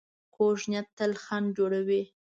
[0.35, 2.01] کوږ نیت تل خنډ جوړوي